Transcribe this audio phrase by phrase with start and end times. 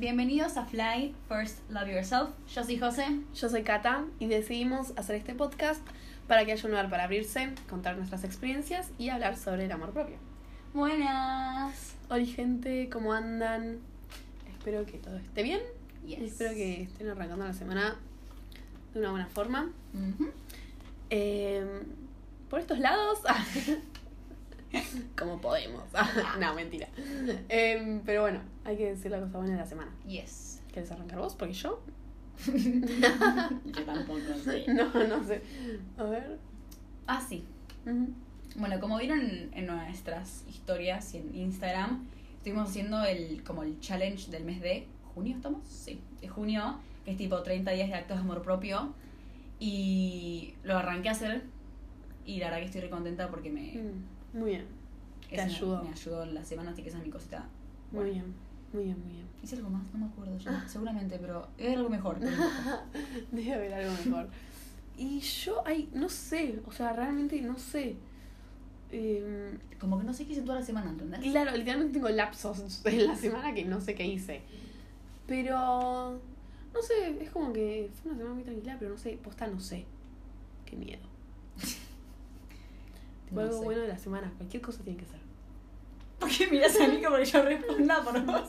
[0.00, 2.30] Bienvenidos a Fly First Love Yourself.
[2.52, 3.06] Yo soy José.
[3.32, 5.80] Yo soy Kata y decidimos hacer este podcast
[6.26, 9.92] para que haya un lugar para abrirse, contar nuestras experiencias y hablar sobre el amor
[9.92, 10.16] propio.
[10.72, 11.94] Buenas.
[12.08, 13.78] Hola gente, ¿cómo andan?
[14.50, 15.60] Espero que todo esté bien.
[16.04, 16.18] Yes.
[16.18, 17.94] y Espero que estén arrancando la semana
[18.94, 19.70] de una buena forma.
[21.10, 21.64] Eh,
[22.50, 23.20] por estos lados,
[25.18, 25.84] como podemos.
[26.40, 26.88] no, mentira.
[27.48, 29.92] Eh, pero bueno, hay que decir la cosa buena de la semana.
[30.06, 30.62] Yes.
[30.72, 31.34] ¿Quieres arrancar vos?
[31.34, 31.80] Porque yo
[32.46, 34.64] Yo tampoco sé.
[34.68, 35.40] no, no sé.
[35.96, 36.38] A ver.
[37.06, 37.44] Ah, sí.
[38.56, 39.20] Bueno, como vieron
[39.52, 44.86] en, nuestras historias y en Instagram, estuvimos haciendo el como el challenge del mes de
[45.14, 45.66] junio, ¿estamos?
[45.68, 48.94] Sí, de junio, que es tipo 30 días de actos de amor propio.
[49.60, 51.44] Y lo arranqué a hacer
[52.26, 54.66] y la verdad que estoy re contenta porque me, Mm, Muy bien.
[55.28, 55.82] Te esa ayudó.
[55.82, 57.48] me ayudó la semana, así que esa es mi cosita.
[57.90, 58.34] Muy bien.
[58.72, 59.26] Muy bien, muy bien.
[59.42, 62.18] Hice algo más, no me acuerdo ya, seguramente, pero es algo mejor.
[62.20, 62.32] pero.
[63.32, 64.28] Debe haber algo mejor.
[64.96, 67.96] Y yo, ay, no sé, o sea, realmente no sé.
[68.92, 71.20] Em, Como que no sé qué hice toda la semana, ¿entendés?
[71.20, 74.42] claro, literalmente tengo lapsos en la semana que no sé qué hice.
[75.26, 76.20] Pero,
[76.72, 79.58] no sé, es como que fue una semana muy tranquila, pero no sé, posta no
[79.60, 79.84] sé.
[80.66, 81.02] Qué miedo.
[83.30, 83.64] No algo sé.
[83.64, 85.20] bueno de la semana, cualquier cosa tiene que ser.
[86.18, 88.48] ¿Por qué miras a mí como que yo responda por vos?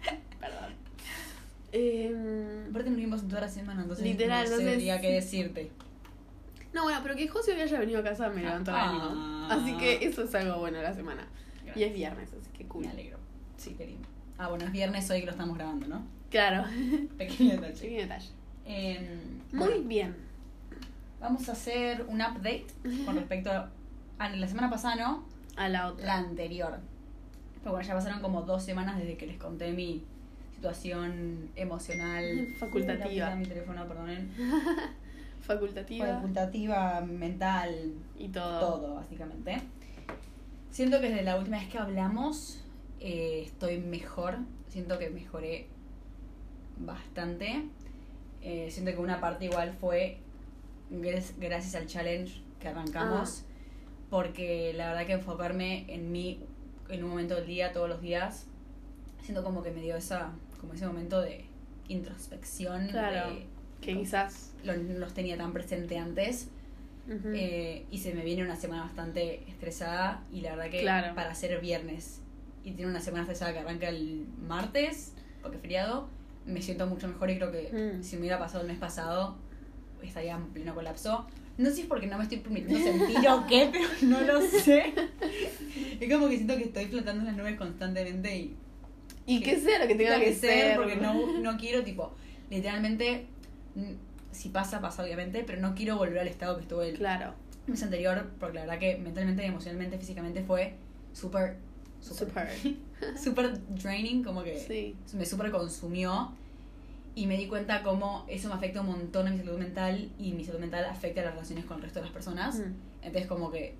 [0.40, 0.72] Perdón.
[1.72, 5.70] Em, Aparte nos vimos en toda la semana, entonces Literal, no entonces- diría qué decirte.
[6.72, 9.04] no, bueno, pero que José hoy haya venido a casa me levantó el ánimo.
[9.12, 9.48] Ah.
[9.50, 11.26] Así que eso es algo bueno de la semana.
[11.74, 12.84] Y es viernes, así que cool.
[12.84, 13.18] Me alegro.
[13.56, 14.08] Sí, qué lindo.
[14.38, 16.06] Ah, bueno, es viernes hoy que lo estamos grabando, ¿no?
[16.30, 16.64] Claro.
[17.18, 17.74] Pequeño detalle.
[17.80, 18.28] Pequeño detalle.
[18.64, 19.06] Em,
[19.52, 20.16] Muy bueno, bien.
[21.20, 22.66] Vamos a hacer un update
[23.04, 23.70] con respecto a,
[24.18, 25.24] a la semana pasada, ¿no?
[25.56, 26.06] A la otra.
[26.06, 26.78] La anterior.
[27.60, 30.04] Pero bueno, ya pasaron como dos semanas desde que les conté mi
[30.54, 32.48] situación emocional.
[32.58, 33.34] Facultativa.
[33.34, 34.30] Mi teléfono, perdonen.
[35.40, 36.06] Facultativa.
[36.06, 38.60] Facultativa, mental, y todo.
[38.60, 39.62] todo, básicamente.
[40.70, 42.62] Siento que desde la última vez que hablamos
[43.00, 44.38] eh, estoy mejor.
[44.68, 45.68] Siento que mejoré
[46.78, 47.64] bastante.
[48.42, 50.18] Eh, siento que una parte igual fue
[50.90, 53.45] gracias al challenge que arrancamos.
[54.10, 56.40] Porque la verdad que enfocarme en mí
[56.88, 58.46] en un momento del día, todos los días,
[59.22, 60.30] siento como que me dio esa,
[60.60, 61.44] como ese momento de
[61.88, 62.88] introspección.
[62.88, 63.30] Claro.
[63.30, 63.46] de-
[63.80, 64.52] Que como- quizás.
[64.64, 66.48] lo- no los tenía tan presente antes.
[67.08, 71.14] Eh, y se me viene una semana bastante estresada y la verdad que Claro.
[71.14, 72.20] para ser viernes
[72.64, 76.08] y tiene una semana estresada que arranca el martes, porque es feriado,
[76.46, 78.02] me siento mucho mejor y creo que Mm.
[78.02, 79.36] si me hubiera pasado el mes pasado
[80.02, 81.26] estaría en pleno colapso.
[81.58, 84.40] No sé si es porque no me estoy permitiendo sentir o qué, pero no lo
[84.42, 84.92] sé.
[86.00, 88.54] Es como que siento que estoy flotando en las nubes constantemente y
[89.28, 90.76] y que sea lo que tenga que, ser.
[90.76, 92.14] porque no, no quiero, tipo,
[92.48, 93.26] literalmente,
[94.30, 97.34] si pasa, pasa obviamente, pero no quiero volver al estado que estuve el Claro.
[97.66, 100.74] mes anterior, porque la verdad que mentalmente, emocionalmente, físicamente fue
[101.12, 101.56] súper,
[102.00, 102.48] súper, Super.
[103.22, 104.94] súper draining, como que Sí.
[105.16, 106.32] me súper consumió
[107.16, 110.32] y me di cuenta cómo eso me afecta un montón a mi salud mental y
[110.34, 112.58] mi salud mental afecta a las relaciones con el resto de las personas.
[112.60, 112.74] Mm.
[113.02, 113.74] Entonces como que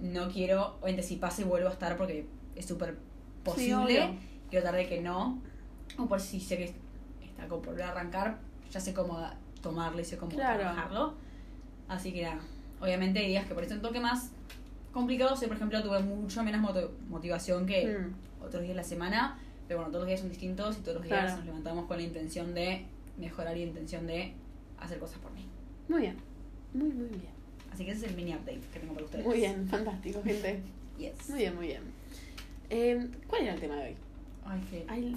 [0.00, 2.96] no quiero, obviamente si pasa y vuelvo a estar porque es súper
[3.44, 4.16] posible, obvio.
[4.50, 5.40] quiero tratar de que no,
[5.98, 6.64] o por si sé que
[7.24, 8.38] está como por volver a arrancar,
[8.70, 9.18] ya sé cómo
[9.60, 10.60] tomarlo y sé cómo Claro.
[10.60, 11.14] trabajarlo.
[11.88, 12.40] Así que nada,
[12.80, 14.30] obviamente hay días que parecen un toque más
[14.92, 16.62] complicados, yo por ejemplo tuve mucho menos
[17.10, 18.42] motivación que Mm.
[18.44, 19.38] otros días de la semana,
[19.68, 22.02] pero bueno, todos los días son distintos y todos los días nos levantamos con la
[22.02, 22.84] intención de
[23.18, 24.32] mejorar y la intención de
[24.78, 25.44] hacer cosas por mí.
[25.88, 26.16] Muy bien.
[26.74, 27.36] Muy, muy bien.
[27.72, 29.24] Así que ese es el mini update que tengo para ustedes.
[29.24, 30.60] Muy bien, fantástico, gente.
[30.98, 31.28] Yes.
[31.30, 31.82] Muy bien, muy bien.
[32.70, 33.96] Eh, ¿Cuál era el tema de hoy?
[34.44, 35.16] Ay, que Ay,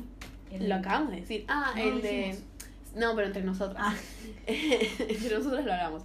[0.52, 1.46] el- lo acabamos de decir.
[1.48, 2.38] Ah, No, el de.
[2.96, 3.78] No, pero entre nosotras.
[3.80, 3.96] Ah.
[4.48, 6.04] entre nosotras lo hablamos.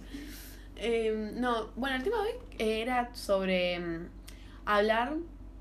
[0.77, 4.07] Eh, no, bueno, el tema de hoy era sobre mm,
[4.65, 5.13] hablar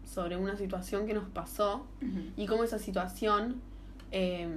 [0.07, 1.87] sobre una situación que nos pasó
[2.37, 3.61] y cómo esa situación
[4.13, 4.49] eh,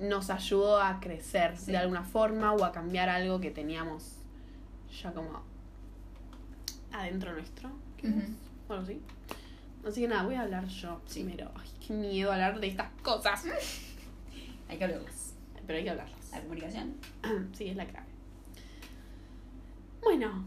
[0.00, 1.72] nos ayudó a crecer Sí.
[1.72, 4.16] de alguna forma o a cambiar algo que teníamos
[5.02, 5.42] ya como
[6.92, 7.68] adentro nuestro.
[8.02, 8.22] Ujú.
[8.68, 9.00] O algo así.
[9.86, 11.22] Así que nada, voy a hablar yo Sí.
[11.22, 11.50] primero.
[11.56, 13.44] Ay, qué miedo hablar de estas cosas.
[14.68, 15.34] Hay que hablarlas.
[15.66, 16.30] Pero hay que hablarlas.
[16.30, 16.94] La comunicación.
[17.52, 18.06] Sí, es la clave.
[20.02, 20.44] Bueno.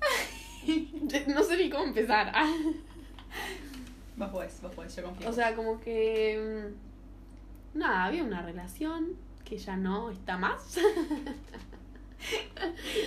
[1.34, 2.32] no sé ni cómo empezar.
[4.16, 5.28] Vos podés, vos podés, yo confío.
[5.28, 6.70] o sea, como que...
[7.74, 9.08] mm, Nada, había una relación
[9.44, 10.78] que ya no está más.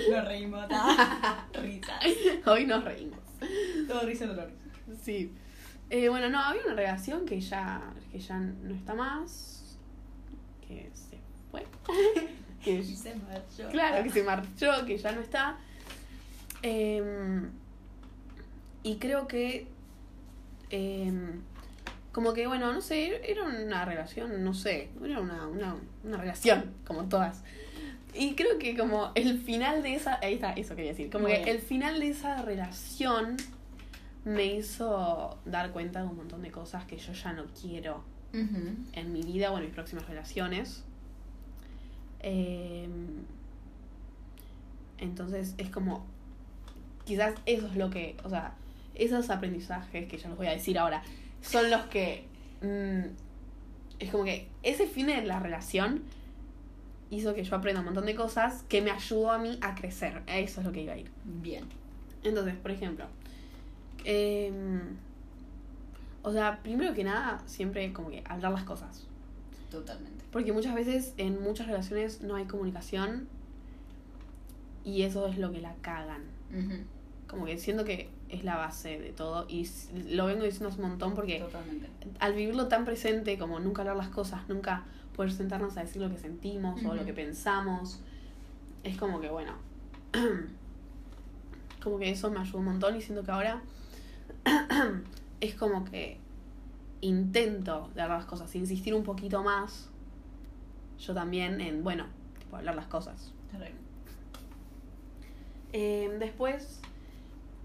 [0.09, 0.65] Nos reímos.
[1.53, 2.03] Risas.
[2.45, 3.19] Hoy nos reímos.
[3.87, 4.51] Todo risa dolor.
[5.03, 5.31] Sí.
[5.89, 7.81] Eh, bueno, no, había una relación que ya,
[8.11, 9.77] que ya no está más.
[10.67, 11.19] Que se
[11.51, 11.65] fue.
[12.63, 13.69] que, Y se marchó.
[13.69, 15.57] claro, que se marchó, que ya no está.
[16.63, 17.51] Em,
[18.81, 19.67] y creo que.
[20.69, 21.41] Em,
[22.11, 26.71] como que, bueno, no sé, era una relación, no sé, era una, una, una relación,
[26.85, 27.43] como todas.
[28.13, 31.33] Y creo que como el final de esa, ahí está, eso quería decir, como Muy
[31.33, 31.49] que bien.
[31.49, 33.37] el final de esa relación
[34.25, 38.75] me hizo dar cuenta de un montón de cosas que yo ya no quiero Ujú.
[38.93, 40.83] en mi vida o en mis próximas relaciones.
[42.19, 42.87] Eh,
[44.99, 46.05] entonces es como,
[47.05, 48.53] quizás eso es lo que, o sea,
[48.95, 51.03] esos aprendizajes que ya los voy a decir ahora,
[51.41, 52.25] son los que,
[52.61, 53.07] mm,
[53.99, 56.03] es como que ese fin de la relación
[57.09, 60.21] hizo que yo aprenda un montón de cosas que me ayudó a mí a crecer.
[60.27, 61.11] Eso es lo que iba a ir.
[61.23, 61.65] Bien.
[62.23, 63.05] Entonces, por ejemplo,
[64.05, 64.81] em,
[66.23, 69.05] o sea, primero que nada, siempre como que hablar las cosas.
[69.69, 70.23] Totalmente.
[70.31, 73.27] Porque muchas veces en muchas relaciones no hay comunicación
[74.83, 76.23] y eso es lo que la cagan.
[77.27, 79.69] Como que siento que es la base de todo y
[80.07, 81.87] lo vengo diciendo hace un montón porque Totalmente.
[82.19, 84.85] al vivirlo tan presente como nunca hablar las cosas, nunca
[85.15, 87.99] poder sentarnos a decir lo que sentimos o lo que pensamos,
[88.83, 89.53] es como que bueno,
[91.83, 93.61] como que eso me ayudó un montón y siento que ahora
[95.39, 96.19] es como que
[97.01, 99.89] intento de hablar las cosas, insistir un poquito más
[100.99, 102.05] yo también en, bueno,
[102.39, 103.31] tipo hablar las cosas.
[105.75, 106.79] Eh, después,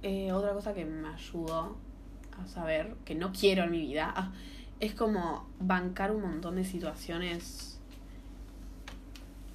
[0.02, 1.76] eh, otra cosa que me ayudó
[2.40, 4.32] a saber que no quiero en mi vida ah,
[4.80, 7.80] es como bancar un montón de situaciones.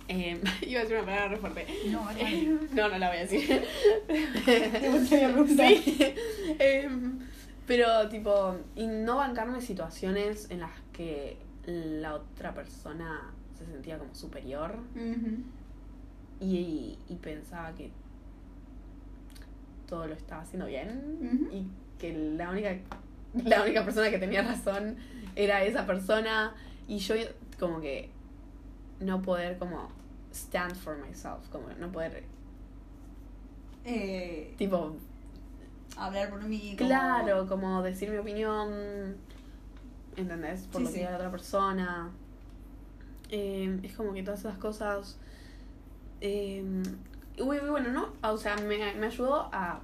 [0.10, 1.66] Eh, iba a decir una palabra re fuerte.
[1.90, 3.64] No, Eh, no, no la voy a decir.
[5.48, 6.14] Sí.
[6.60, 7.20] Em,
[7.66, 14.14] pero, tipo, y no bancarme situaciones en las que la otra persona se sentía como
[14.14, 15.38] superior Ujú.
[16.42, 17.92] y, y pensaba que
[19.94, 21.68] todo lo estaba haciendo bien y
[22.00, 22.76] que la única
[23.46, 24.96] la única persona que tenía razón
[25.36, 26.56] era esa persona
[26.88, 27.14] y yo
[27.60, 28.10] como que
[29.00, 29.90] no poder como
[30.34, 32.24] stand for myself como no poder
[33.86, 34.96] Eh, tipo
[35.98, 36.76] hablar por mí.
[36.78, 39.16] como- claro como decir mi opinión
[40.16, 40.68] ¿entendés?
[40.72, 41.04] por Sí, lo que sí.
[41.04, 42.10] la otra persona
[43.30, 45.18] Eh, es como que todas esas cosas
[46.22, 46.64] eh,
[47.38, 48.14] y bueno, bueno, ¿no?
[48.30, 49.80] O sea, me, me ayudó a,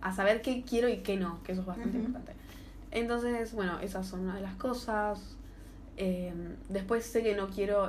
[0.00, 2.32] a saber qué quiero y qué no, que eso es bastante importante.
[2.90, 5.36] Entonces, bueno, esas son una de las cosas.
[5.96, 6.32] Eh,
[6.68, 7.88] después sé que no quiero...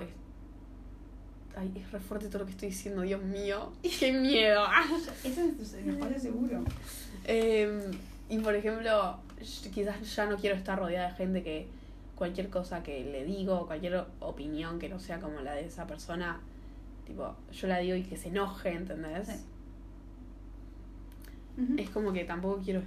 [1.57, 3.71] Ay, es re fuerte todo lo que estoy diciendo, Dios mío.
[3.99, 4.65] ¡Qué miedo!
[5.23, 6.63] Ese es tu espacio seguro.
[7.25, 7.91] Eh,
[8.29, 9.17] y por ejemplo,
[9.73, 11.67] quizás ya no quiero estar rodeada de gente que
[12.15, 16.39] cualquier cosa que le digo, cualquier opinión que no sea como la de esa persona,
[17.05, 19.27] tipo, yo la digo y que se enoje, ¿entendés?
[19.27, 19.33] Sí.
[21.77, 22.81] Es como que tampoco quiero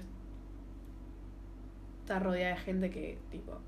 [2.01, 3.59] estar rodeada de gente que, tipo,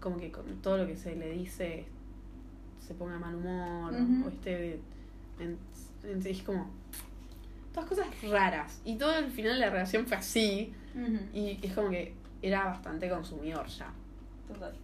[0.00, 1.86] como que con todo lo que se le dice
[2.80, 3.92] se ponga de mal humor
[4.24, 4.80] o esté.
[5.40, 5.58] en-
[6.04, 6.70] en- es como.
[7.72, 8.80] Todas cosas raras.
[8.84, 10.72] Y todo el final de la relación fue así.
[11.34, 13.92] Y es como que era bastante consumidor ya.
[14.48, 14.74] Total.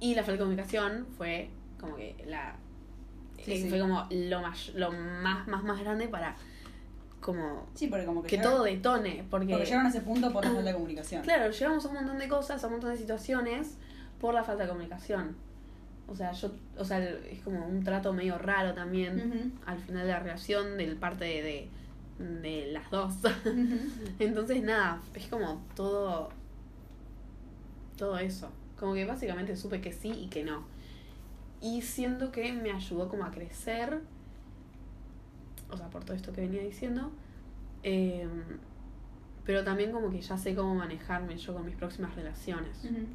[0.00, 1.48] Y la falta de comunicación fue
[1.80, 2.56] como que la.
[3.44, 3.68] Sí, sí.
[3.68, 6.36] Fue como lo más, lo más, más, más grande para
[7.20, 9.24] como Sí, porque como que, que llegaron- todo detone.
[9.30, 11.22] Porque, porque llegaron a ese punto por la falta de comunicación.
[11.22, 13.76] claro, llegamos a un montón de cosas, a un montón de situaciones
[14.20, 15.36] por la falta de comunicación.
[16.06, 20.12] O sea, yo, o sea, es como un trato medio raro también al final de
[20.12, 23.14] la relación del parte de, de, de las dos.
[24.18, 26.30] Entonces, nada, es como todo.
[27.96, 28.48] Todo eso.
[28.78, 30.64] Como que básicamente supe que sí y que no.
[31.60, 34.00] Y siento que me ayudó como a crecer.
[35.70, 37.10] O sea, por todo esto que venía diciendo.
[37.82, 38.28] em,
[39.44, 42.84] pero también como que ya sé cómo manejarme yo con mis próximas relaciones.
[42.84, 43.06] Ujú.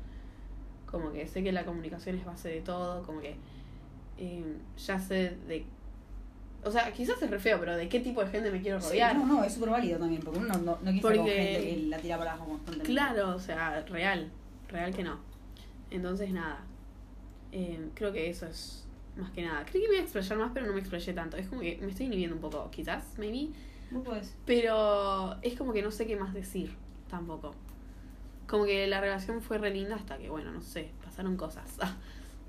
[0.89, 3.03] Como que sé que la comunicación es base de todo.
[3.03, 3.35] Como que
[4.17, 5.65] em, ya sé de...
[6.65, 8.88] O sea, quizás es re feo, pero de qué tipo de gente me quiero Sí,
[8.89, 9.15] rodear.
[9.17, 11.75] no, no, es súper válido también, porque uno no, no quiere estar con Porque- gente
[11.81, 12.91] que la tira para abajo constantemente.
[12.91, 14.31] Claro, o sea, real,
[14.69, 15.19] real que no.
[15.91, 16.62] Entonces, nada,
[17.53, 19.63] eh, creo que eso es más que nada.
[19.65, 21.38] Creí que me iba a explayar más, pero no me explayé tanto.
[21.38, 23.50] Es como que me estoy inhibiendo un poco, quizás, maybe.
[23.91, 24.33] Vos podés.
[24.45, 26.75] Pero es como que no sé qué más decir,
[27.10, 27.53] tampoco.
[28.48, 31.77] Como que la relación fue re linda hasta que, bueno, no sé, pasaron cosas.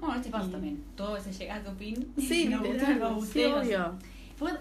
[0.00, 0.84] No, este pasa Y- también.
[0.96, 2.12] Todo a veces llega a tu fin.
[2.18, 3.94] sí, no literal, no sí, no obvio.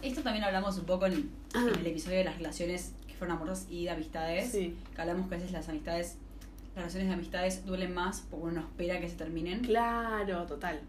[0.01, 3.37] Esto también hablamos un poco en, en el episodio de las relaciones, que fue fueron
[3.37, 4.51] amorosas y de amistades.
[4.51, 4.77] Sí.
[4.95, 6.17] Que hablamos que a veces las amistades,
[6.75, 9.61] relaciones de amistades duelen más porque uno no espera que se terminen.
[9.61, 10.81] Claro, total.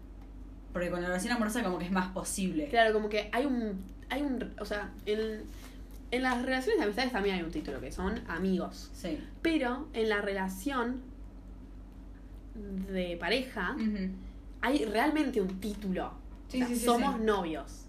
[0.73, 2.67] Porque con la relación amorosa como que es más posible.
[2.69, 3.83] Claro, como que hay un.
[4.09, 4.53] Hay un.
[4.59, 5.43] O sea, en,
[6.11, 8.89] en las relaciones de amistades también hay un título que son amigos.
[8.93, 9.19] Sí.
[9.41, 11.01] Pero en la relación
[12.91, 13.75] de pareja
[14.61, 16.13] hay realmente un título.
[16.47, 17.85] Sí, O sea, sí, sí, somos novios.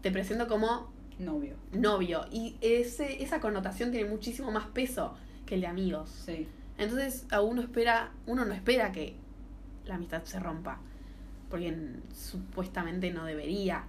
[0.00, 1.54] Te presento como Novio.
[1.72, 2.24] novio.
[2.30, 5.14] Y ese, esa connotación tiene muchísimo más peso
[5.46, 6.10] que el de amigos.
[6.26, 6.48] Sí.
[6.78, 9.14] Entonces a uno espera, uno no espera que
[9.86, 10.78] la amistad se rompa.
[11.50, 11.76] Porque
[12.14, 13.84] supuestamente no debería.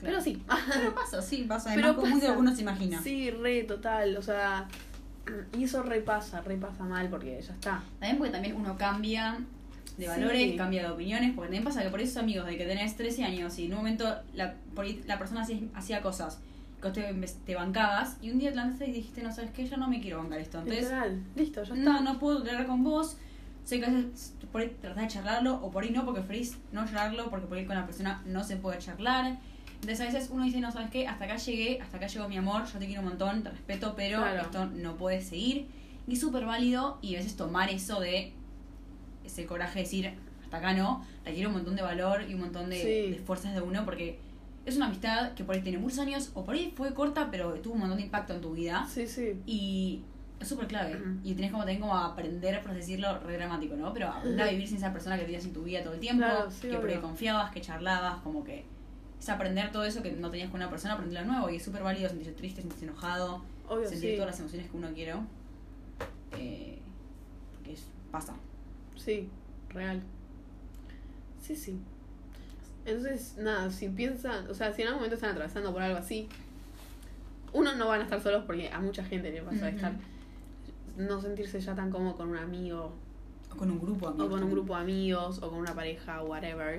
[0.00, 0.42] Pero sí.
[0.72, 1.70] Pero pasa, sí, pasa.
[1.74, 2.38] Pero Además, como muy de pasa.
[2.38, 3.00] uno se imagina.
[3.02, 4.16] Sí, re total.
[4.16, 4.66] O sea,
[5.56, 7.82] y eso repasa, repasa mal porque ya está.
[8.00, 9.38] También porque también uno cambia
[9.96, 10.08] de Sí.
[10.10, 13.24] valores, cambia de opiniones, porque también pasa que por esos amigos de que tenés 13
[13.24, 14.56] años y en un momento la,
[15.06, 16.40] la persona hacía, cosas
[16.92, 17.12] te,
[17.46, 20.00] te bancabas y un día te lanzaste y dijiste, no sabes qué, yo no me
[20.00, 20.58] quiero bancar esto.
[20.58, 21.22] Entonces, Literal.
[21.36, 21.84] Listo, ya está.
[21.92, 23.16] no, no puedo hablar con vos.
[23.64, 26.58] Sé que a veces por ahí tratás de charlarlo o por ahí no, porque preferís
[26.72, 29.38] no charlarlo, porque por ahí con la persona no se puede charlar.
[29.74, 31.06] Entonces a veces uno dice, no, ¿sabes qué?
[31.08, 33.94] Hasta acá llegué, hasta acá llegó mi amor, yo te quiero un montón, te respeto,
[33.96, 34.42] pero Claro.
[34.42, 35.66] esto no puede seguir.
[36.06, 38.32] Y es súper válido y a veces tomar eso de
[39.24, 40.12] ese coraje de decir,
[40.42, 43.12] hasta acá no, requiere un montón de valor y un montón de, Sí.
[43.12, 44.18] de fuerzas de uno, porque
[44.66, 47.52] es una amistad que por ahí tiene muchos años, o por ahí fue corta, pero
[47.54, 48.86] tuvo un montón de impacto en tu vida.
[48.90, 49.40] Sí, sí.
[49.46, 50.02] Y
[50.40, 51.00] es súper clave.
[51.22, 53.92] Y tenés como también como aprender, por decirlo, re dramático, ¿no?
[53.92, 56.24] Pero aprender a vivir sin esa persona que tenías en tu vida todo el tiempo,
[56.24, 58.64] Claro, sí, que por ahí confiabas, que charlabas, como que
[59.20, 61.50] es aprender todo eso que no tenías con una persona, aprenderlo de nuevo.
[61.50, 64.16] Y es súper válido sentirse triste, sentirse enojado, Obvio, sentir sí.
[64.16, 65.14] todas las emociones que uno quiere.
[66.38, 66.78] Eh,
[67.52, 68.34] porque es, pasa.
[68.96, 69.28] Sí,
[69.70, 70.02] real.
[71.40, 71.78] Sí, sí.
[72.86, 76.28] Entonces, nada, si piensan, o sea, si en algún momento están atravesando por algo así,
[77.52, 79.76] uno no van a estar solos porque a mucha gente le pasa de Ujú.
[79.76, 79.92] estar,
[80.96, 82.92] no sentirse ya tan cómodo con un amigo,
[83.52, 86.22] O con un grupo, o amigos con un grupo de amigos, o con una pareja,
[86.22, 86.76] whatever.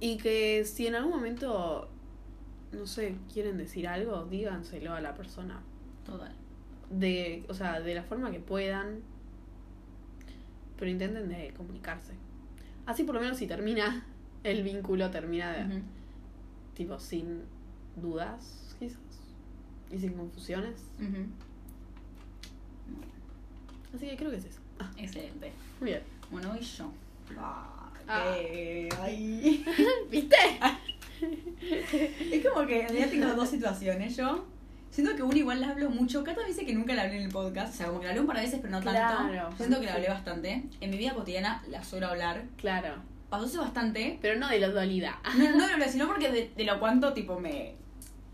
[0.00, 1.88] Y que si en algún momento,
[2.72, 5.60] no sé, quieren decir algo, díganselo a la persona.
[6.04, 6.34] Total.
[6.90, 9.00] De, o sea, de la forma que puedan.
[10.76, 12.14] Pero intenten de comunicarse.
[12.84, 14.04] Así por lo menos si termina
[14.44, 15.82] el vínculo, termina de,
[16.74, 17.42] tipo sin
[17.96, 18.98] dudas, quizás.
[19.90, 20.74] Y sin confusiones.
[23.94, 24.60] Así que creo que es eso.
[24.78, 25.52] Ah, Excelente.
[25.80, 26.02] muy bien.
[26.30, 26.90] Bueno, voy yo.
[27.38, 27.70] Ah,
[28.06, 28.34] Ah.
[29.00, 29.64] ay.
[30.10, 30.36] ¿Viste?
[32.30, 34.14] Es como que en realidad tengo dos situaciones.
[34.16, 34.44] Yo
[34.90, 36.22] siento que una igual la hablo mucho.
[36.22, 37.72] Cata me dice que nunca la hablé en el podcast.
[37.72, 38.90] O sea, como que la hablé un par de veces, pero no tanto.
[39.30, 39.50] Claro.
[39.52, 40.64] Yo siento que la hablé bastante.
[40.80, 42.44] En mi vida cotidiana la suelo hablar.
[42.58, 42.96] Claro.
[43.34, 44.18] Pasó hace bastante.
[44.22, 45.14] Pero no de la dualidad.
[45.36, 47.74] No, no hablé, sino porque de, de lo cuanto tipo me,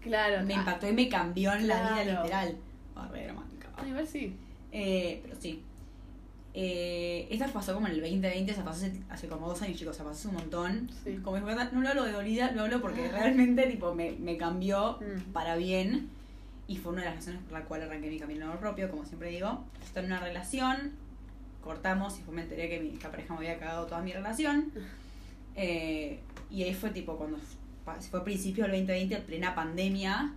[0.00, 0.44] Claro.
[0.44, 2.56] me ah, impactó y me cambió en la vida literal.
[2.96, 3.68] Ah, re dramática.
[3.76, 4.34] A nivel sí.
[4.72, 5.62] Eh, pero sí.
[6.52, 9.78] Eh, esta pasó como en el 2020, o sea, pasó hace, hace como dos años,
[9.78, 10.90] chicos, o sea, pasó hace un montón.
[11.04, 11.16] Sí.
[11.22, 14.36] Como dijo Cata, no lo hablo de dolida, lo hablo porque realmente tipo me, me
[14.36, 15.32] cambió Mm.
[15.32, 16.08] para bien.
[16.66, 19.30] Y fue una de las razones por la cual arranqué mi camino propio, como siempre
[19.30, 19.64] digo.
[19.82, 20.92] Estoy en una relación,
[21.62, 24.72] cortamos y fue me enteré que mi esta pareja me había cagado toda mi relación.
[25.56, 27.38] Eh, y ahí fue tipo cuando
[28.10, 30.32] fue principio del 2020, en plena pandemia.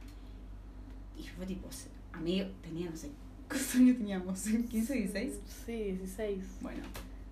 [1.18, 1.70] Y fue tipo,
[2.12, 3.10] a mí tenía, no sé,
[3.48, 4.46] ¿cuántos años teníamos?
[4.46, 5.34] ¿15, 16?
[5.66, 6.40] Sí, 16.
[6.62, 6.84] Bueno,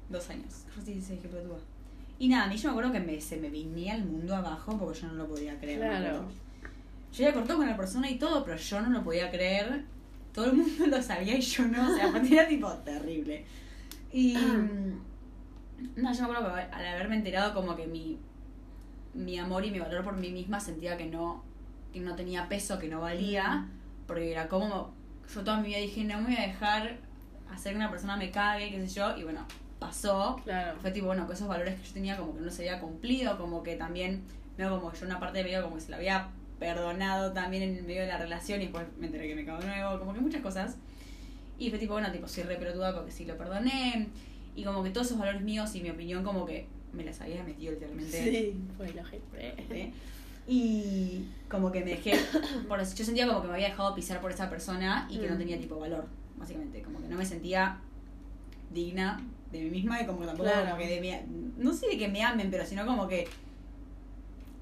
[0.09, 0.65] dos años.
[0.83, 1.59] Sí, 16, qué pelotuda.
[2.19, 4.77] Y nada, a mí yo me acuerdo que me, se me venía el mundo abajo
[4.77, 5.79] porque yo no lo podía creer.
[5.79, 6.25] Claro.
[7.11, 9.83] Yo ya cortó con la persona y todo, pero yo no lo podía creer.
[10.31, 11.91] Todo el mundo lo sabía y yo no.
[11.91, 13.43] O sea, era tipo terrible.
[14.11, 14.35] Y.
[15.95, 18.19] No, yo me acuerdo que al haberme enterado, como que mi,
[19.13, 21.43] mi amor y mi valor por mí misma sentía que no,
[21.91, 23.67] que no tenía peso, que no valía.
[24.07, 24.93] Porque era como.
[25.33, 26.97] Yo toda mi vida dije, no me voy a dejar
[27.51, 29.17] hacer que una persona me cague, qué sé yo.
[29.17, 29.45] Y bueno,
[29.79, 30.39] pasó.
[30.43, 30.77] Claro.
[30.79, 33.37] Fue tipo, bueno, que esos valores que yo tenía como que no se había cumplido,
[33.37, 34.23] como que también,
[34.57, 37.83] no como yo una parte medio como que se la había perdonado también en el
[37.83, 40.21] medio de la relación y después me enteré que me cagó de nuevo, como que
[40.21, 40.77] muchas cosas.
[41.61, 44.07] Y fue tipo, bueno, tipo, soy re pelotuda porque sí lo perdoné.
[44.55, 47.43] Y como que todos esos valores míos y mi opinión como que me las había
[47.43, 48.11] metido literalmente.
[48.31, 49.55] Sí, fue gente.
[49.71, 49.93] ¿sí?
[50.47, 52.13] Y como que me dejé,
[52.67, 55.35] por yo sentía como que me había dejado pisar por esa persona y que no
[55.35, 55.37] Mm.
[55.37, 56.81] tenía tipo valor, básicamente.
[56.81, 57.77] Como que no me sentía
[58.73, 60.65] digna de mí misma y como que tampoco Claro.
[60.71, 61.11] como que de mi,
[61.63, 63.27] no sé de que me amen, pero sino como que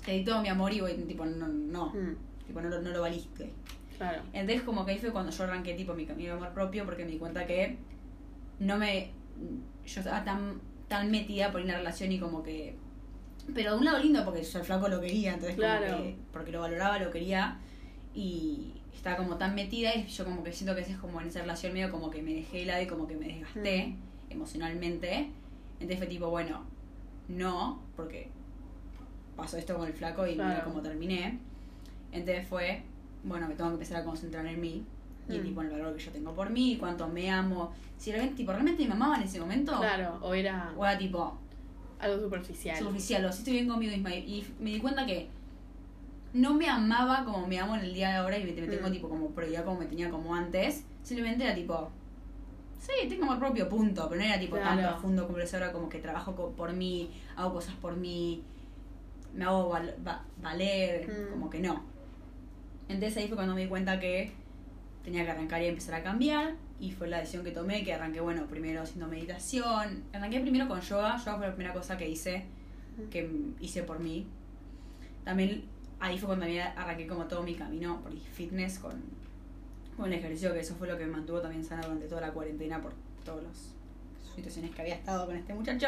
[0.06, 2.16] te di todo mi amor y voy, tipo, no, no, Mm,
[2.46, 3.50] tipo, no, no lo valiste.
[4.00, 4.24] Claro.
[4.34, 7.06] Entonces como que ahí fue cuando yo arranqué tipo mi camino de amor propio porque
[7.06, 7.78] me di cuenta que
[8.60, 9.12] no me
[9.86, 12.76] yo estaba tan tan metida por una relación y como que
[13.54, 15.98] pero de un lado lindo porque yo el flaco lo quería entonces como Claro.
[15.98, 17.60] que porque lo valoraba lo quería
[18.16, 21.42] y estaba como tan metida y yo como que siento que es como en esa
[21.42, 24.32] relación medio como que me dejé de lado y como que me desgasté Mm.
[24.32, 25.30] emocionalmente.
[25.80, 26.66] Entonces fue tipo, bueno,
[27.30, 28.30] no, porque
[29.38, 30.64] pasó esto con el flaco y mira Claro.
[30.66, 31.40] cómo terminé.
[32.12, 32.82] Entonces fue,
[33.24, 34.84] bueno, me tengo que empezar a concentrar en mí
[35.28, 35.44] y Mm.
[35.44, 37.72] tipo en el valor que yo tengo por mí, cuánto me amo.
[37.98, 41.38] Si realmente, tipo, realmente me amaba en ese momento, Claro, o era o era tipo,
[42.00, 42.78] algo superficial.
[42.78, 44.14] superficial, o si estoy bien conmigo misma.
[44.16, 45.28] Y, me di cuenta que
[46.34, 48.88] no me amaba como me amo en el día de ahora y me, me tengo
[48.88, 48.92] Mm.
[48.92, 50.84] tipo como prioridad como me tenía como antes.
[51.04, 51.90] Simplemente era tipo,
[52.80, 54.08] sí, tengo amor propio, punto.
[54.10, 54.94] Pero no era tipo tan Claro.
[54.94, 58.42] profundo como es ahora, como que trabajo co- por mí, hago cosas por mí,
[59.36, 61.32] me hago val- va- valer, Mm.
[61.34, 61.82] como que no.
[62.90, 64.32] Entonces ahí fue cuando me di cuenta que
[65.04, 66.56] tenía que arrancar y empezar a cambiar.
[66.80, 70.04] Y fue la decisión que tomé, que arranqué, bueno, primero haciendo meditación.
[70.12, 71.18] Arranqué primero con yoga.
[71.18, 72.46] Yoga fue la primera cosa que hice,
[73.10, 73.30] que
[73.60, 74.28] hice por mí.
[75.24, 75.64] También
[76.00, 79.02] ahí fue cuando también arranqué como todo mi camino por el fitness con,
[79.96, 82.32] con el ejercicio, que eso fue lo que me mantuvo también sana durante toda la
[82.32, 82.94] cuarentena por
[83.24, 83.76] todas las
[84.36, 85.88] situaciones que había estado con este muchacho.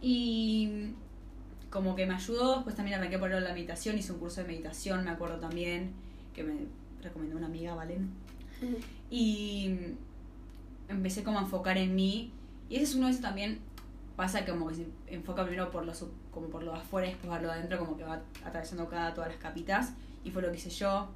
[0.00, 0.90] Y
[1.70, 5.04] como que me ayudó, después también arranqué por la meditación, hice un curso de meditación,
[5.04, 5.92] me acuerdo también,
[6.34, 6.54] que me
[7.02, 8.10] recomendó una amiga, Valen.
[9.10, 9.74] Y
[10.88, 12.32] empecé como a enfocar en mí.
[12.68, 13.60] Y ese es uno de esos también
[14.16, 15.92] pasa que como que se enfoca primero por lo
[16.30, 18.88] como por lo de afuera y después va lo de adentro, como que va atravesando
[18.88, 19.92] cada todas las capitas.
[20.24, 21.08] Y fue lo que hice yo.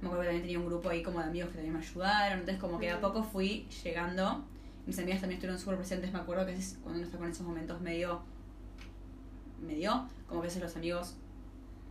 [0.00, 2.40] Me acuerdo que también tenía un grupo ahí como de amigos que también me ayudaron.
[2.40, 4.44] Entonces como que a poco fui llegando.
[4.86, 6.12] Mis amigas también estuvieron súper presentes.
[6.12, 8.20] Me acuerdo que es cuando uno está con esos momentos medio...
[9.62, 11.16] medio, como que a veces los amigos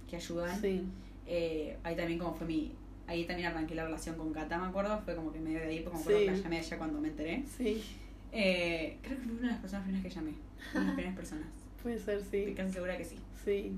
[0.10, 0.60] que ayudan.
[0.62, 0.84] Sí.
[1.28, 2.74] Eh, ahí también como fue mi...
[3.08, 5.00] Ahí también arranqué la relación con Cata, me acuerdo.
[5.04, 6.26] Fue como que medio de ahí, porque me acuerdo Sí.
[6.26, 7.44] que la llamé a ella cuando me enteré.
[7.58, 7.84] Sí.
[8.32, 10.32] Eh, creo que fue una de las personas primeras que llamé.
[10.72, 11.48] Una de las primeras personas.
[11.84, 12.54] Puede ser, Estoy sí.
[12.54, 13.18] casi segura que sí.
[13.44, 13.72] Sí.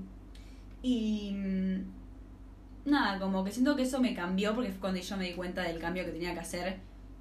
[0.82, 5.24] Y mm, nada, como que siento que eso me cambió porque fue cuando yo me
[5.24, 6.76] di cuenta del cambio que tenía que hacer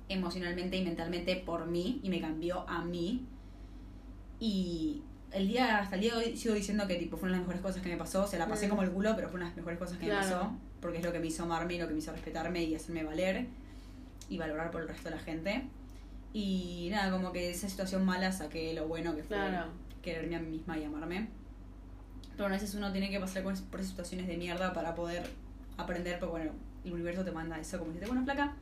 [0.09, 3.25] emocionalmente y mentalmente por mí y me cambió a mí.
[4.39, 5.01] Y
[5.33, 7.47] el día, hasta el día de hoy sigo diciendo que tipo fue una de las
[7.47, 8.27] mejores cosas que me pasó.
[8.27, 8.69] Se la pasé Mm.
[8.69, 10.25] como el culo, pero fue una de las mejores cosas que Claro.
[10.25, 10.51] me pasó.
[10.81, 13.03] Porque es lo que me hizo amarme y lo que me hizo respetarme y hacerme
[13.03, 13.47] valer
[14.29, 15.63] y valorar por el resto de la gente.
[16.33, 19.67] Y nada, como que de esa situación mala saqué lo bueno que fue Claro.
[20.01, 21.27] quererme a mí misma y amarme.
[22.35, 25.23] Pero a veces uno tiene que pasar por esas situaciones de mierda para poder
[25.77, 26.51] aprender, porque bueno,
[26.83, 28.55] el universo te manda eso, como dice, bueno, flaca,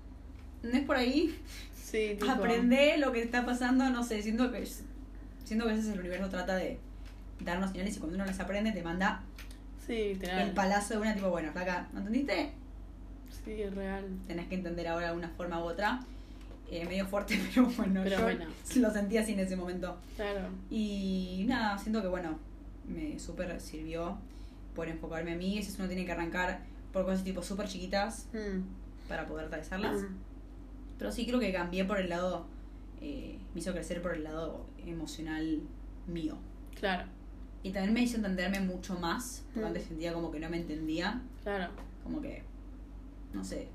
[0.64, 1.36] no es por ahí,
[1.74, 4.68] Sí, tipo, aprende lo que está pasando, no sé, siento que
[5.44, 6.80] siento que a veces el universo trata de
[7.44, 9.24] darnos señales y cuando uno las aprende te manda
[9.86, 10.48] Sí, literal.
[10.50, 12.52] el palazo de una tipo, bueno, flaca, ¿no entendiste?
[13.44, 14.06] Sí, es real.
[14.28, 16.00] Tenés que entender ahora de una forma u otra.
[16.70, 18.46] Eh, medio fuerte, pero bueno, Pero yo bueno.
[18.78, 19.98] lo sentí así en ese momento.
[20.16, 20.48] Claro.
[20.70, 22.38] Y nada, siento que bueno,
[22.88, 24.18] me súper sirvió
[24.76, 25.58] por enfocarme a mí.
[25.58, 26.62] Eso uno tiene que arrancar
[26.94, 28.62] por cosas tipo súper chiquitas Mm.
[29.10, 30.02] para poder atravesarlas.
[30.02, 30.16] Mm.
[31.00, 32.46] Pero sí creo que cambié por el lado,
[33.02, 35.60] eh, me hizo crecer por el lado emocional
[36.08, 36.38] mío.
[36.80, 37.06] Claro,
[37.64, 39.68] Y también me hizo entenderme mucho más, porque Mm.
[39.68, 41.72] antes sentía como que no me entendía, claro.
[42.04, 42.42] como que,
[43.34, 43.68] no sé,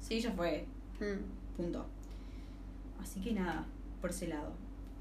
[0.00, 0.66] sí, ya fue,
[0.98, 1.56] Mm.
[1.56, 1.86] punto.
[3.00, 3.64] Así que nada,
[4.00, 4.52] por ese lado.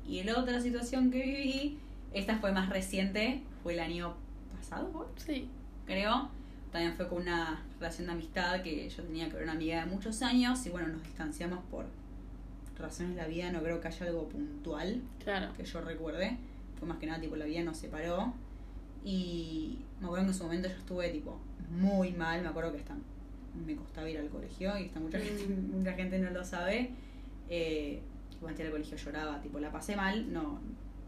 [0.07, 1.79] Y la otra situación que viví,
[2.13, 4.13] esta fue más reciente, fue el año
[4.55, 5.09] pasado.
[5.17, 5.47] Sí.
[5.87, 6.29] creo.
[6.71, 9.91] También fue con una relación de amistad que yo tenía que ver una amiga de
[9.91, 11.85] muchos años y bueno, nos distanciamos por
[12.81, 15.53] razones de la vida, no creo que haya algo puntual Claro.
[15.55, 16.37] que yo recuerde.
[16.77, 18.33] Fue más que nada tipo la vida nos separó
[19.03, 21.39] y me acuerdo que en su momento yo estuve tipo
[21.69, 22.95] muy mal, me acuerdo que hasta
[23.65, 25.21] me costaba ir al colegio y esta mucha Mm.
[25.21, 25.45] gente,
[25.77, 26.91] mucha gente no lo sabe.
[27.49, 28.01] Eh,
[28.39, 30.59] cuando entré al colegio lloraba, tipo la pasé mal, no,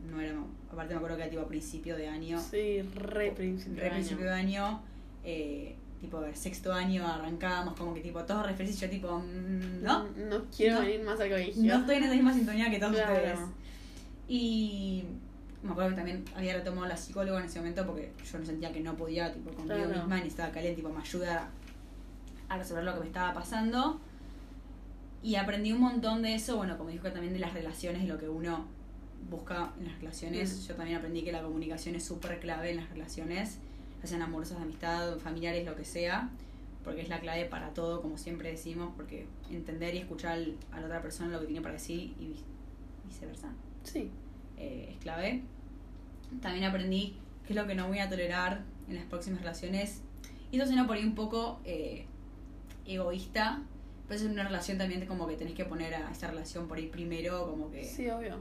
[0.10, 0.36] no era,
[0.72, 3.92] aparte me acuerdo que era tipo a principio de año Sí, re principio re de
[3.92, 4.66] principio de año.
[4.66, 4.82] año,
[5.24, 10.04] eh, tipo, ver, sexto año arrancábamos como que tipo, todos referencias, yo tipo, mm, ¿no?
[10.10, 10.82] No, no quiero No.
[10.82, 11.64] venir más al colegio.
[11.64, 13.14] No estoy en esa misma sintonía que todos Claro.
[13.14, 13.40] ustedes.
[14.28, 15.06] Y
[15.64, 18.74] me acuerdo que también había retomado la psicóloga en ese momento porque yo no sentía
[18.74, 20.00] que no podía, tipo, conmigo Claro.
[20.02, 21.50] misma, ni estaba caliente, tipo, me ayuda
[22.50, 24.00] a resolver lo que me estaba pasando.
[25.22, 28.18] Y aprendí un montón de eso, bueno, como dijo también de las relaciones, de lo
[28.20, 28.66] que uno
[29.30, 30.54] busca en las relaciones.
[30.64, 30.68] Mm.
[30.68, 33.58] Yo también aprendí que la comunicación es súper clave en las relaciones,
[34.04, 36.30] ya sean amorosas, de amistad, familiares, lo que sea,
[36.84, 40.80] porque es la clave para todo, como siempre decimos, porque entender y escuchar al- a
[40.82, 42.44] la otra persona lo que tiene para decir y vice-
[43.08, 43.50] viceversa
[43.84, 44.12] Sí.
[44.58, 45.42] eh, es clave.
[46.42, 47.16] También aprendí
[47.48, 50.02] qué es lo que no voy a tolerar en las próximas relaciones.
[50.52, 52.06] Y eso suena por ahí un poco eh,
[52.86, 53.62] egoísta,
[54.08, 56.88] pero es una relación también como que tenés que poner a esa relación por ahí
[56.88, 58.38] primero, como que Sí, obvio.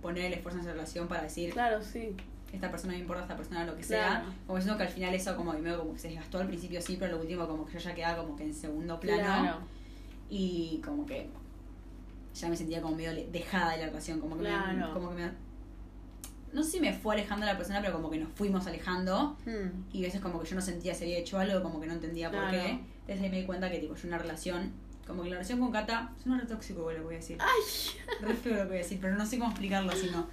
[0.00, 2.14] poner el esfuerzo en esa relación para decir, Claro, sí.
[2.52, 4.08] Esta persona me importa, esta persona lo que sea.
[4.08, 4.24] Claro.
[4.46, 6.96] Como diciendo que al final eso como, medio como que se desgastó al principio sí,
[6.98, 9.22] pero lo último como que yo ya quedaba como que en segundo plano.
[9.22, 9.58] Claro.
[10.30, 11.28] Y como que
[12.34, 14.92] ya me sentía como medio dejada de la relación, como que me, Claro.
[14.94, 15.48] como que me
[16.52, 19.36] no sé si me fue alejando la persona, pero como que nos fuimos alejando.
[19.44, 19.84] Hmm.
[19.92, 21.94] Y a veces como que yo no sentía si había hecho algo, como que no
[21.94, 22.80] entendía por qué.
[23.00, 24.72] Entonces ahí me di cuenta que tipo yo una relación,
[25.06, 27.38] como que la relación con Kata, es una re tóxico lo que voy a decir.
[27.40, 28.26] Ay.
[28.26, 30.26] Re feo lo que voy a decir, pero no sé cómo explicarlo, sino.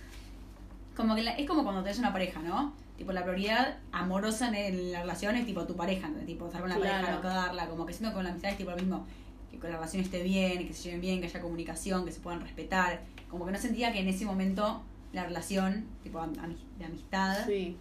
[0.96, 2.74] Como que la- es como cuando tenés una pareja, ¿no?
[2.98, 6.20] Tipo, la prioridad amorosa en, en la relación es tipo tu pareja, ¿no?
[6.26, 8.58] Tipo, estar con la pareja, no cagarla, como que siento que con la amistad es
[8.58, 9.06] tipo lo mismo.
[9.52, 12.20] Que con la relación esté bien, que se lleven bien, que haya comunicación, que se
[12.22, 13.02] puedan respetar.
[13.30, 14.82] Como que no sentía que en ese momento
[15.12, 16.34] la relación, tipo, am-
[16.78, 17.76] de amistad, Sí,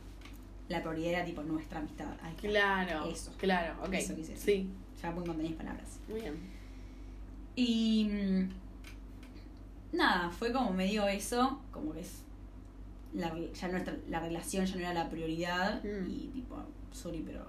[0.69, 2.07] la prioridad era tipo nuestra amistad.
[2.41, 3.05] Claro.
[3.09, 3.33] Eso.
[3.39, 3.93] Claro, ok.
[3.95, 4.45] Eso quise decir.
[4.65, 4.71] Sí,
[5.03, 6.01] Ya puedo encontrar mis palabras.
[6.09, 6.35] muy bien.
[7.57, 12.23] Y mm, nada, fue como medio eso, como que es
[13.15, 16.11] la, ya nuestra, la relación ya no era la prioridad Mm.
[16.11, 16.57] y tipo,
[16.93, 17.47] sorry, pero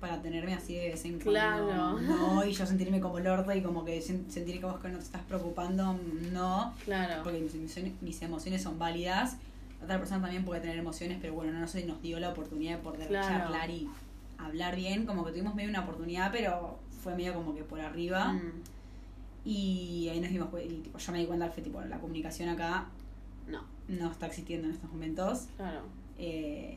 [0.00, 1.98] para tenerme así de vez en cuando, Claro.
[2.00, 4.88] no, y yo sentirme como el orto y como que sen- sentir que vos que
[4.88, 5.98] no te estás preocupando,
[6.32, 7.22] no, Claro.
[7.24, 9.36] porque mis emociones, mis emociones son válidas.
[9.82, 12.82] Otra persona también puede tener emociones, pero bueno, no sé, nos dio la oportunidad de
[12.82, 13.26] poder Claro.
[13.28, 13.88] charlar y
[14.38, 18.32] hablar bien, como que tuvimos medio una oportunidad, pero fue medio como que por arriba.
[18.32, 18.62] Mm,
[19.44, 22.48] Y ahí nos dimos cuenta, y tipo, yo me di cuenta que tipo, la comunicación
[22.50, 22.86] acá
[23.48, 25.46] No, no está existiendo en estos momentos.
[25.56, 25.82] claro.
[26.18, 26.76] Eh,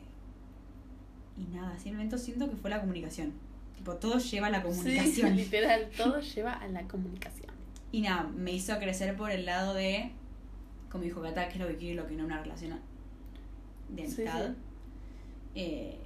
[1.36, 3.32] y nada, simplemente siento que fue la comunicación.
[3.76, 5.36] Tipo, todo lleva a la Sí, comunicación.
[5.36, 7.50] literal, todo lleva a la comunicación.
[7.90, 10.12] y nada, me hizo crecer por el lado de,
[10.90, 12.78] como dijo Cata, qué es lo que quiero y lo que no una relación
[13.90, 14.48] de Sí, amistad.
[14.50, 14.54] sí.
[15.54, 15.98] Eh,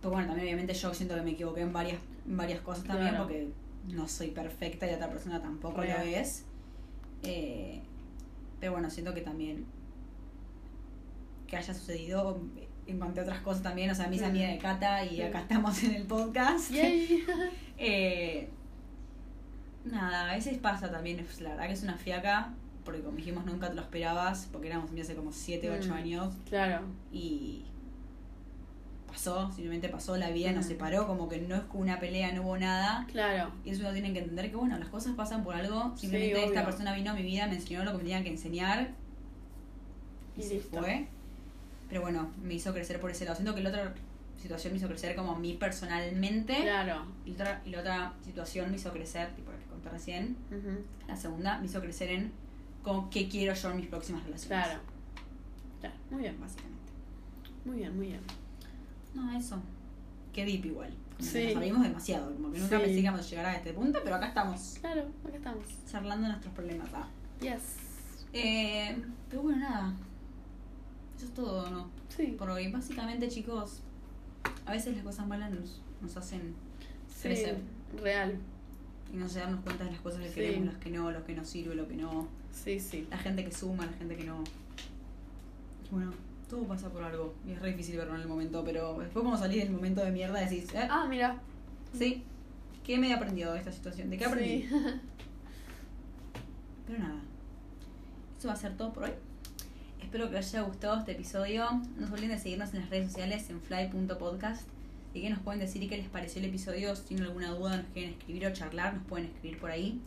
[0.00, 3.10] pero bueno, también obviamente yo siento que me equivoqué en varias, en varias cosas también
[3.10, 3.24] Claro.
[3.24, 3.48] porque
[3.88, 5.98] no soy perfecta y otra persona tampoco Real.
[6.06, 6.44] lo es.
[7.22, 7.82] Eh,
[8.60, 9.64] pero bueno, siento que también
[11.46, 12.40] que haya sucedido
[12.86, 14.30] en cuanto a otras cosas también, o sea, hice Mm.
[14.30, 15.22] amiga de Cata y Sí.
[15.22, 16.70] acá estamos en el podcast.
[17.78, 18.48] Eh,
[19.84, 22.54] nada, a veces pasa también, es- la verdad que es una fiaca,
[22.84, 25.92] porque como dijimos nunca te lo esperabas, porque éramos amigas hace como 7, 8 Mm.
[25.96, 26.80] años Claro.
[27.12, 27.66] y
[29.06, 30.68] pasó, simplemente pasó, la vida nos Mm.
[30.68, 33.06] separó, como que no es como una pelea, no hubo nada.
[33.10, 33.50] Claro.
[33.64, 36.44] Y eso uno tiene que entender que bueno, las cosas pasan por algo, simplemente Sí,
[36.48, 38.90] esta persona vino a mi vida, me enseñó lo que me tenía que enseñar
[40.36, 41.08] y, Y se fue.
[41.88, 43.36] Pero bueno, me hizo crecer por ese lado.
[43.36, 43.94] Siento que la otra
[44.40, 46.62] situación me hizo crecer como a mí personalmente.
[46.62, 47.06] Claro.
[47.24, 50.36] Y, la otra, y la otra situación me hizo crecer, tipo la que conté recién,
[50.50, 50.78] Ujú.
[51.08, 52.32] la segunda me hizo crecer en
[52.82, 54.64] como qué quiero yo en mis próximas relaciones.
[54.66, 54.80] Claro.
[55.80, 55.94] Claro.
[56.10, 56.40] Muy bien.
[56.40, 56.76] Básicamente.
[57.64, 58.20] Muy bien, muy bien.
[59.14, 59.60] No, eso.
[60.32, 60.92] Qué deep igual.
[61.16, 61.46] Como Sí.
[61.46, 62.34] Nos abrimos demasiado.
[62.34, 62.82] Como que nunca Sí.
[62.82, 64.76] pensé que íbamos a llegar a este punto, pero acá estamos.
[64.80, 65.64] Claro, acá estamos.
[65.90, 66.88] Charlando nuestros problemas.
[66.94, 67.08] ah.
[67.40, 67.76] Yes.
[68.32, 68.96] Eh,
[69.30, 69.94] pero bueno, nada.
[71.16, 71.88] Eso es todo, ¿no?
[72.08, 72.34] Sí.
[72.38, 72.70] Por hoy.
[72.70, 73.80] Básicamente, chicos,
[74.66, 76.54] a veces las cosas malas nos, nos hacen
[77.08, 77.22] Sí.
[77.28, 77.58] crecer.
[78.02, 78.36] Real.
[79.12, 80.34] y no sé darnos cuenta de las cosas que Sí.
[80.34, 82.26] queremos, las que no, lo que nos sirve, lo que no.
[82.52, 83.06] Sí, sí.
[83.08, 84.42] La gente que suma, la gente que no.
[85.92, 86.12] Bueno,
[86.50, 87.32] todo pasa por algo.
[87.46, 90.10] Y es re difícil verlo en el momento, pero después cuando salís del momento de
[90.10, 90.88] mierda decís, ¿eh?
[90.90, 91.38] Ah, mira.
[91.96, 92.24] Sí.
[92.84, 94.10] ¿Qué me he aprendido de esta situación?
[94.10, 94.62] ¿De qué aprendí?
[94.62, 94.68] Sí.
[96.86, 97.20] Pero nada.
[98.38, 99.10] Eso va a ser todo por hoy.
[100.00, 101.68] Espero que les haya gustado este episodio.
[101.98, 104.68] No se olviden de seguirnos en las redes sociales en fly.podcast.
[105.14, 106.94] Y que nos pueden decir qué les pareció el episodio.
[106.94, 110.00] Si tienen alguna duda, nos quieren escribir o charlar, nos pueden escribir por ahí.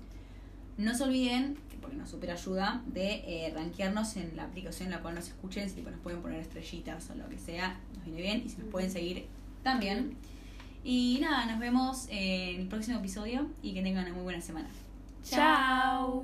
[0.77, 4.91] No se olviden, que porque nos super ayuda, de eh, rankearnos en la aplicación en
[4.95, 5.69] la cual nos escuchen.
[5.69, 8.43] Si nos pueden poner estrellitas o lo que sea, nos viene bien.
[8.45, 9.25] Y si nos pueden seguir
[9.63, 10.15] también.
[10.83, 14.69] Y nada, nos vemos en el próximo episodio y que tengan una muy buena semana.
[15.23, 16.23] Chao.